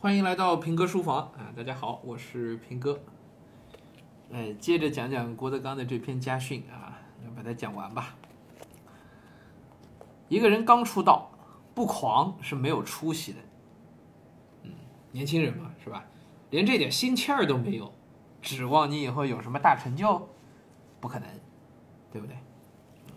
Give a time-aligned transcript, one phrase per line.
[0.00, 1.50] 欢迎来到平哥书房啊！
[1.56, 3.00] 大家好，我是平哥。
[4.32, 8.14] 哎，接着讲讲郭德纲的这篇家训啊，要把它讲完吧。
[10.28, 11.28] 一个人刚出道，
[11.74, 13.38] 不狂是没有出息的。
[14.62, 14.70] 嗯，
[15.10, 16.04] 年轻人嘛，是吧？
[16.50, 17.92] 连这点心气儿都没有，
[18.40, 20.28] 指望你以后有什么大成就，
[21.00, 21.28] 不可能，
[22.12, 22.36] 对不对？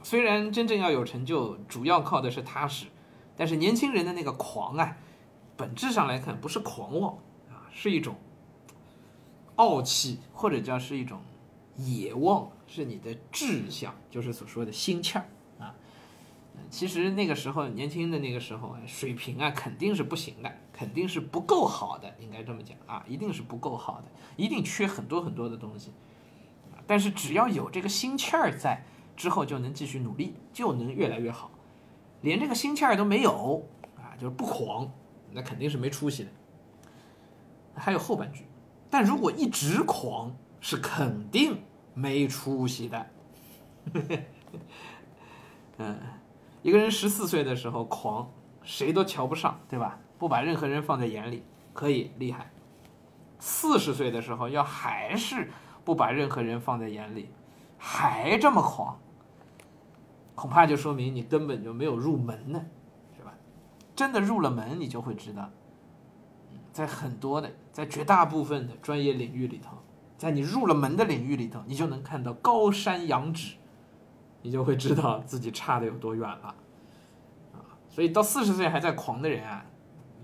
[0.02, 2.88] 虽然真正要有成就，主要靠的是踏实，
[3.38, 4.98] 但是年轻人的那个狂啊。
[5.62, 7.14] 本质上来看，不是狂妄
[7.52, 8.16] 啊，是一种
[9.58, 11.20] 傲气，或者叫是一种
[11.78, 15.26] 野望，是你的志向，就是所说的心气儿
[15.60, 15.76] 啊。
[16.72, 24.08] 其实那个时候年轻的那个时候，水平啊肯定是不行的，肯定是不够好的，应该这么讲啊，一定是不够好的，
[24.38, 25.92] 一定缺很多很多的东西。
[26.88, 28.84] 但是只要有这个心气儿在，
[29.16, 31.52] 之后就能继续努力，就能越来越好。
[32.22, 33.64] 连这个心气儿都没有
[33.98, 34.92] 啊，就是不狂。
[35.34, 36.30] 那肯定是没出息的。
[37.74, 38.46] 还有后半句，
[38.90, 41.58] 但如果一直狂，是肯定
[41.94, 43.08] 没出息的。
[45.78, 45.98] 嗯，
[46.62, 48.30] 一个人十四岁的时候狂，
[48.62, 49.98] 谁都瞧不上，对吧？
[50.20, 52.52] 不把任何人放在眼里，可以厉害。
[53.40, 55.50] 四十岁的时候要还是
[55.84, 57.30] 不把任何人放在眼里，
[57.78, 59.00] 还这么狂，
[60.36, 62.64] 恐怕就说明你根本就没有入门呢。
[63.96, 65.50] 真的入了门，你就会知道，
[66.72, 69.78] 在很多的，在绝大部分的专业领域里头，
[70.18, 73.56] 在你入了门的领域里头，你就能看到高山仰止，
[74.42, 76.56] 你就会知道自己差的有多远了，
[77.54, 79.66] 啊，所以到四十岁还在狂的人啊，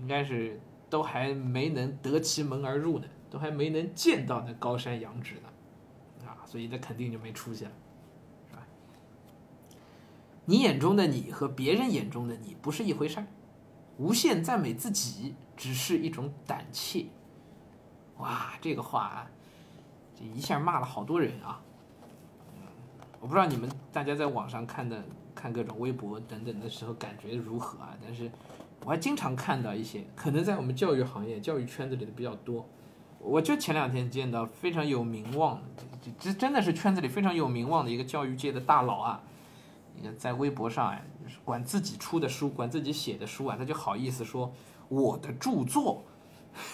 [0.00, 7.70] 应该是都还没能得其门而入呢，都还没能见到那高山仰止呢，啊，所以那肯定就没出息了，
[8.48, 8.66] 是吧？
[10.46, 13.26] 你眼中的你和别人眼中的你不是一回事儿。
[13.98, 17.06] 无限赞美自己只是一种胆怯，
[18.18, 19.30] 哇，这个话啊，
[20.16, 21.60] 这一下骂了好多人啊。
[23.20, 25.04] 我不知道你们大家在网上看的
[25.34, 27.96] 看各种微博等等的时候感觉如何啊？
[28.00, 28.30] 但是
[28.84, 32.64] 我还经常看到一些，可能在我们教育行业、教育圈子里的比较多。
[33.18, 35.60] 我就前两天见到非常有名望，
[36.00, 39.20] 这这真的是圈子里非常有名望的一个教育界的大佬啊。
[40.16, 41.04] 在微博上哎，
[41.44, 44.52] 管自己出的书，管自己写的书啊，他就好意思说
[44.88, 46.04] 我的著作，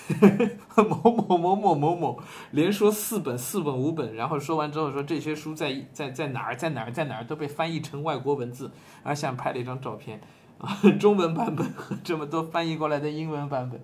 [0.76, 2.20] 某某某某某某，
[2.52, 8.70] 连说四本四本五本，然后说完之后说这些书在在在哪儿在哪儿在哪儿都被翻译成外国文字，
[9.02, 10.20] 而且拍了一张照片
[10.58, 13.80] 啊， 中文版本和这么多翻译过来的英文版本。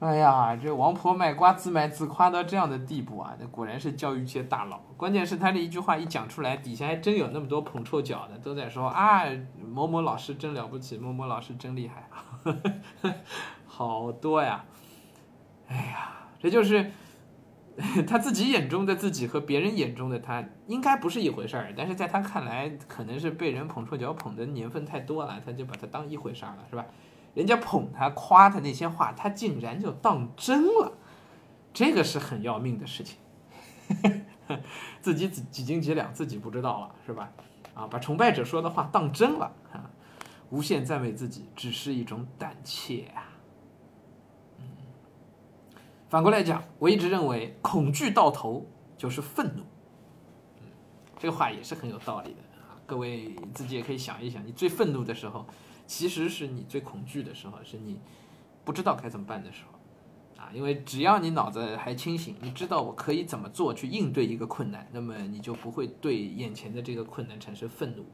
[0.00, 3.34] 哎呀，这王婆卖瓜自卖自夸到这样的地步啊！
[3.40, 4.78] 那果然是教育界大佬。
[4.98, 9.22] 关键是他这一句话一讲出来，底下还真有那么多捧臭脚的，都在说啊，
[9.72, 12.10] 某某老师真了不起，某某老师真厉害，
[13.66, 14.64] 好多呀！
[15.68, 16.90] 哎呀，这就是
[18.06, 26.84] 他自己眼中的自己和别人眼中的他应该不是一回事儿，但是在他看来，可能是被人捧臭脚捧的年份太多了，他就把它当一回事儿了，是吧？
[27.34, 30.92] 人家捧他、夸他那些话，他竟然就当真了，
[31.72, 33.18] 这个是很要命的事情。
[35.02, 37.32] 自己几几斤几两自己不知道了，是吧？
[37.74, 39.90] 啊，把崇拜者说的话当真了啊！
[40.50, 43.26] 无限赞美自己只是一种胆怯啊。
[44.58, 44.64] 嗯，
[46.08, 48.64] 反过来讲，我一直认为恐惧到头
[48.96, 49.64] 就是愤怒。
[50.60, 50.68] 嗯，
[51.18, 52.78] 这个话也是很有道理的啊。
[52.86, 55.44] 各位自己也可以想一想，你最愤怒的时候。
[55.86, 57.98] 其实是你最恐惧的时候，是你
[58.64, 68.04] 不知道该怎么办的时候，啊，因为只要你脑子还清醒，你知道我可以怎么做去应对一个困难，那么你就不会对眼前的这个困难产生愤怒，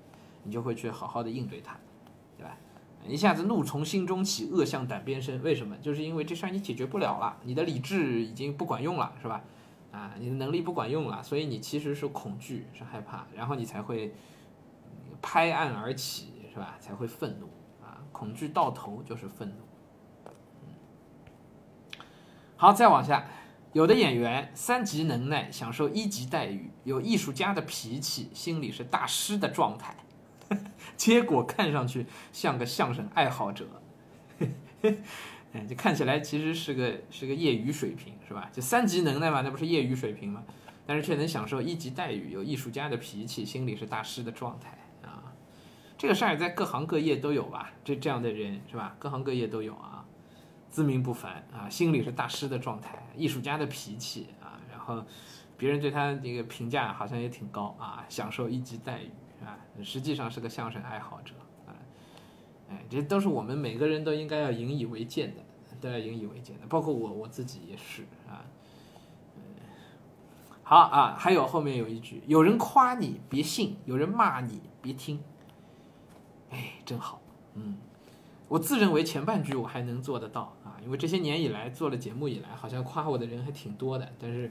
[0.43, 1.79] 你就会去好好的应对它，
[2.37, 2.57] 对吧？
[3.07, 5.77] 一下子怒从心中起，恶向胆边生，为什么？
[5.79, 9.43] 就是因为这事儿你解决不了了，你的理智已经不管用了，是吧？
[9.91, 14.13] 啊，你的能力不管用了，所以你其实是恐惧，是害怕，然后你才会
[15.23, 16.77] 拍案而起，是吧？
[16.79, 17.49] 才会愤怒。
[18.21, 19.55] 恐惧到头就是愤怒。
[22.55, 23.25] 好，再往下，
[23.73, 29.97] 有的演员三级能耐，享受一级待遇，有艺术家的脾气，心里是大师的状态，
[30.99, 33.67] 结果看上去像个相声爱好者，
[35.53, 38.51] 哎，就看起来其实是个是个业余水平，是吧？
[38.53, 40.45] 就三级能耐嘛，那不是业余水平吗？
[40.87, 44.77] 但是却能享受一级待遇，有艺术家的脾气，心里是大师的状态。
[46.01, 47.71] 这个事儿在各行各业都有吧？
[47.85, 48.97] 这这样的人是吧？
[48.99, 50.03] 各行各业都有啊，
[50.71, 55.05] 自命不凡啊，心里是大师的状态，艺术家的脾气啊，然后
[55.59, 59.11] 别人对他这个评价好像也挺高啊，享受一级待遇
[59.45, 61.35] 啊，实际上是个相声爱好者
[61.67, 61.77] 啊，
[62.71, 65.43] 哎，这都是我们每个人都应该要引以为鉴的，
[65.83, 68.41] 都要引以为鉴的，包括我我自己也是啊。
[70.63, 75.23] 好啊，还有后面有一句：有人夸你别信，有人骂你别听。
[76.51, 77.21] 哎，真好，
[77.55, 77.77] 嗯，
[78.49, 84.13] 我自认为前半句我还能做得到啊，因为这些年以来做了节目以来，好像夸我的人还挺多的。
[84.19, 84.51] 但是，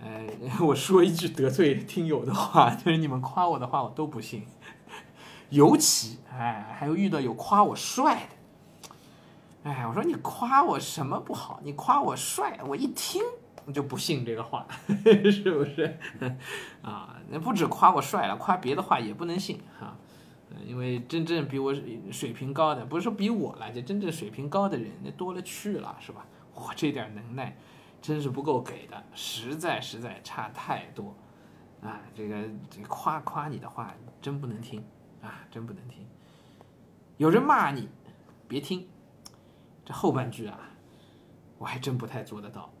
[0.00, 0.26] 呃，
[0.66, 4.46] 我说一句得罪听友的话，就是你们夸我的话我都不信，
[5.50, 8.28] 尤其哎，还有遇到有夸我帅
[8.82, 11.60] 的，哎，我说你夸我什么不好？
[11.62, 13.22] 你夸我帅，我一听。
[13.74, 14.66] 就不信这个话，
[15.30, 15.98] 是不是？
[16.80, 19.94] 啊，那不止夸我帅了，夸别的话也不能信哈。
[20.66, 21.74] 因为真正比我
[22.10, 26.26] 水平高的，不是说比我了，就真正水平高的人那多了去了，是吧？
[26.54, 27.56] 我这点能耐
[28.02, 31.16] 真是不够给的，实在实在差太多
[31.82, 32.00] 啊！
[32.14, 32.36] 这个
[32.68, 34.84] 这夸夸你的话真不能听
[35.22, 36.04] 啊，真不能听。
[37.16, 37.88] 有人骂你，
[38.46, 38.88] 别听。
[39.84, 40.58] 这后半句啊，
[41.58, 42.72] 我还真不太做得到。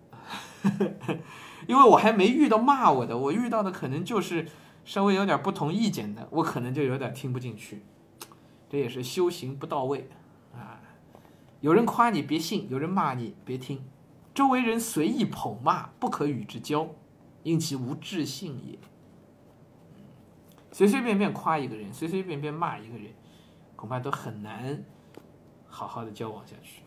[1.66, 4.46] 因为我还没遇到骂我的，我遇到的可能就是
[4.88, 7.82] 稍微有点不同意见的，我可能就有点听不进去，
[8.70, 10.08] 这也是修行不到位
[10.54, 10.80] 啊。
[11.60, 13.84] 有人夸你别信，有人骂你别听，
[14.34, 16.88] 周围人随意捧骂，不可与之交，
[17.42, 18.78] 因其无智性也。
[20.72, 23.12] 随随便便夸一个人，随随便便骂一个人，
[23.76, 24.82] 恐怕都很难
[25.66, 26.80] 好好的交往下去。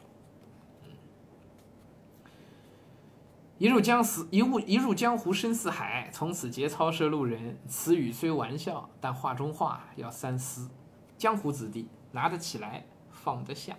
[3.61, 7.59] 一入江死一入一入江湖深似海，从此节操是路人。
[7.67, 10.67] 此语虽玩笑，但话中话要三思。
[11.15, 13.75] 江湖子弟拿得起来，放得下。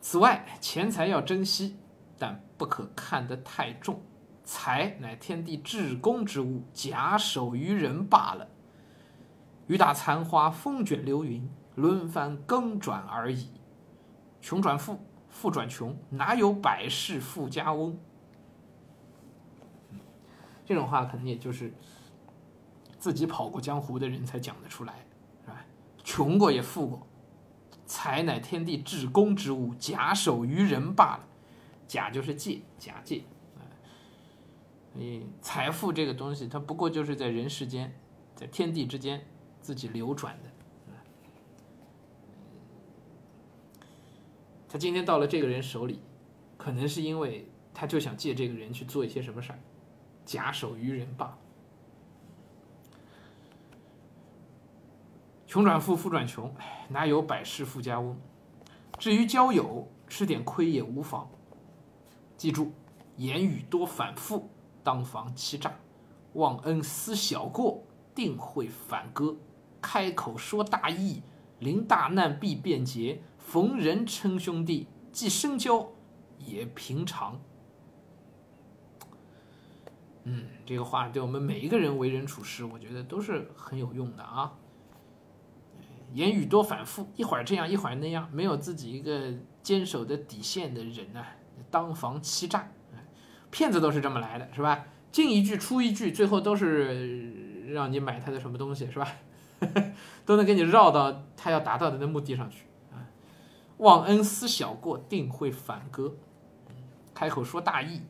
[0.00, 1.76] 此外，钱财要珍惜，
[2.16, 4.00] 但不可看得太重。
[4.44, 8.46] 财乃天地至公之物，假手于人罢了。
[9.66, 13.50] 雨打残花，风卷流云，轮番更转而已。
[14.40, 15.00] 穷转富。
[15.28, 17.98] 富转穷，哪有百世富家翁？
[20.64, 21.72] 这种话可能也就是
[22.98, 25.06] 自己跑过江湖的人才讲得出来，
[25.44, 25.64] 是吧？
[26.04, 27.06] 穷过也富过，
[27.86, 31.24] 财乃天地至公之物，假手于人罢了。
[31.86, 33.22] 假就是借，假借。
[34.92, 37.94] 你，财富这个东西，它不过就是在人世间，
[38.34, 39.24] 在天地之间
[39.62, 40.50] 自己流转的。
[44.68, 46.00] 他今天到了这个人手里，
[46.56, 49.58] 可能是因为他就想借这个人去做一些什么事儿，
[50.24, 51.38] 假手于人吧。
[55.46, 56.54] 穷转富，富转穷，
[56.90, 58.14] 哪有百世富家翁？
[58.98, 61.30] 至于交友，吃点亏也无妨。
[62.36, 62.72] 记住，
[63.16, 64.50] 言语多反复，
[64.84, 65.70] 当防欺诈；
[66.34, 67.82] 忘恩思小过，
[68.14, 69.34] 定会反戈。
[69.80, 71.22] 开口说大义，
[71.60, 73.22] 临大难必变节。
[73.48, 75.90] 逢人称兄弟，既深交
[76.38, 77.40] 也平常。
[80.24, 84.52] 嗯，这个话对我们每一个人为人处事，我觉得都是很有用的啊。
[86.12, 91.24] 言语多反复，一会儿这样，一会儿那样，没有自己一个坚守的底线的人呢，
[91.70, 92.70] 当防欺诈。
[93.50, 94.84] 骗子都是这么来的，是吧？
[95.10, 99.08] 进一句出一句，最后都是让你买他的什么东西，是吧？
[100.26, 102.67] 都能给你绕到他要达到的那目的上去。
[103.78, 106.14] 忘恩思小过，定会反戈。
[107.14, 108.02] 开口说大义，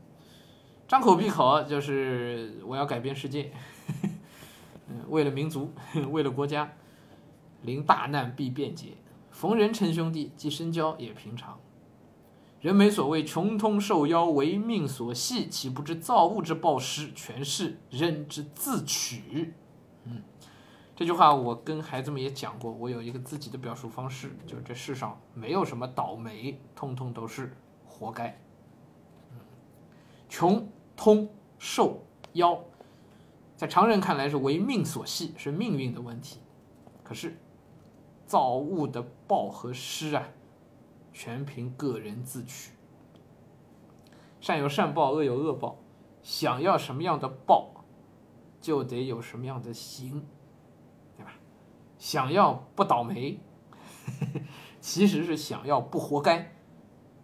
[0.87, 3.53] 张口闭口就是我要改变世界，
[5.09, 5.73] 为了民族，
[6.11, 6.73] 为了国家，
[7.63, 8.99] 临大难必变节，
[9.31, 11.59] 逢人称兄弟，既深交也平常。
[12.61, 19.55] 人没所谓，穷通受邀，唯命所系，岂不知造物之暴施，全是人之自取。
[20.05, 20.23] 嗯。
[20.99, 28.37] 这句话我跟孩子们也讲过，我有一个自己的表述方式，就是这世上没有什么倒霉，通通都是活该。
[30.29, 32.03] 穷通受
[32.35, 32.59] 夭，
[33.57, 36.41] 在常人看来是为命所系，是命运的问题。
[37.05, 37.39] 可是
[38.27, 40.29] 造物的报和施啊，
[41.13, 42.73] 全凭个人自取。
[44.41, 45.79] 善有善报，恶有恶报，
[46.25, 47.85] 想要什么样的报，
[48.61, 50.27] 就得有什么样的行。
[51.99, 53.41] 想要不倒霉，
[54.81, 56.55] 其实是想要不活该，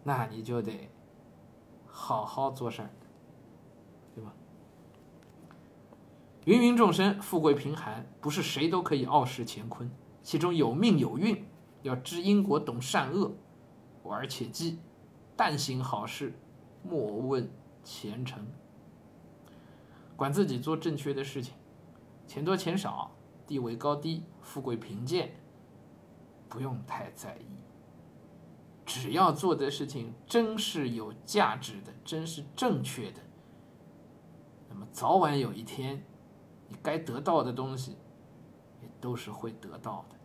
[0.03, 0.91] 那你就得
[1.87, 2.91] 好好做事儿，
[4.15, 4.35] 对吧？
[6.47, 9.91] 芸芸众生，富贵贫寒，不是谁都可以傲视乾坤，
[10.23, 11.47] 其中有命有运，
[11.83, 13.33] 要知因果，懂善恶，
[14.03, 14.81] 玩且机，
[15.37, 16.37] 但行好事，
[16.83, 17.49] 莫问
[17.83, 18.45] 前程，
[20.17, 21.55] 管自己做正确的事情，
[22.27, 23.13] 钱多钱少。
[23.47, 25.35] 地位高低、富贵贫贱，
[26.49, 27.47] 不用太在意。
[28.87, 33.21] 只要做的事情真是有价值的，真是正确的，
[34.69, 36.05] 那么早晚有一天，
[36.69, 37.97] 你该得到的东西，
[38.83, 40.17] 也都是会得到的。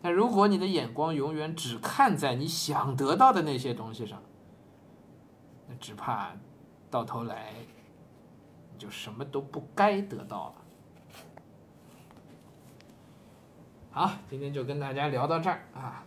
[0.00, 4.22] 但如果你的眼光永远只看在你想得到的那些东西上，
[5.68, 6.34] 那只怕
[6.90, 7.54] 到头来
[8.72, 10.65] 你就什么都不该得到了。
[13.96, 16.04] 好，今天就跟大家聊到这儿啊。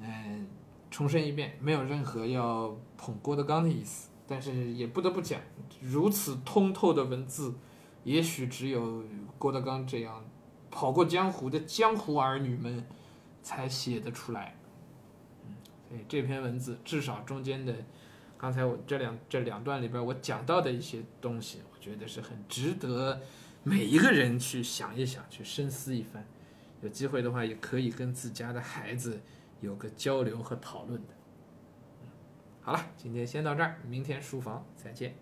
[0.00, 0.44] 嗯，
[0.90, 5.40] 重申一遍，没有任何要捧郭德纲的意思，但是也不得不讲，
[5.80, 7.54] 如此通透的文字，
[8.02, 9.04] 也许只有
[9.38, 10.24] 郭德纲这样
[10.68, 12.84] 跑过江湖的江湖儿女们
[13.40, 14.56] 才写得出来。
[15.46, 15.54] 嗯，
[15.88, 17.72] 所以这篇文字至少中间的，
[18.36, 23.20] 刚才我这两这两段里边我讲到的一些东西，我觉得是很值得
[23.62, 26.26] 每一个人去想一想，去深思一番。
[26.82, 29.18] 有机会的话，也可以跟自家的孩子。
[29.60, 31.14] 有个交流和讨论的，
[32.62, 35.14] 好了，今天先到这儿，明天书房再见。